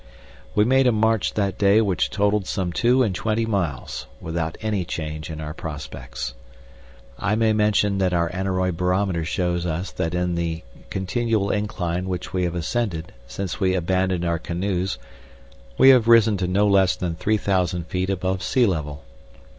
We 0.55 0.65
made 0.65 0.87
a 0.87 0.91
march 0.91 1.35
that 1.35 1.59
day 1.59 1.79
which 1.79 2.09
totaled 2.09 2.47
some 2.47 2.73
two 2.73 3.03
and 3.03 3.13
twenty 3.13 3.45
miles, 3.45 4.07
without 4.19 4.57
any 4.59 4.83
change 4.83 5.29
in 5.29 5.39
our 5.39 5.53
prospects. 5.53 6.33
I 7.19 7.35
may 7.35 7.53
mention 7.53 7.99
that 7.99 8.11
our 8.11 8.27
aneroid 8.31 8.79
shows 9.27 9.67
us 9.67 9.91
that 9.91 10.15
in 10.15 10.33
the 10.33 10.63
continual 10.89 11.51
incline 11.51 12.09
which 12.09 12.33
we 12.33 12.45
have 12.45 12.55
ascended 12.55 13.13
since 13.27 13.59
we 13.59 13.75
abandoned 13.75 14.25
our 14.25 14.39
canoes 14.39 14.97
we 15.77 15.89
have 15.89 16.07
risen 16.07 16.35
to 16.37 16.47
no 16.47 16.65
less 16.65 16.95
than 16.95 17.13
three 17.13 17.37
thousand 17.37 17.85
feet 17.85 18.09
above 18.09 18.41
sea 18.41 18.65
level. 18.65 19.03